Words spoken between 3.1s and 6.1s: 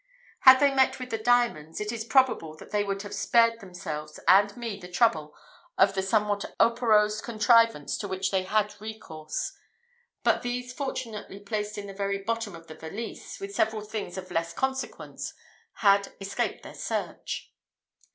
spared themselves and me the trouble of the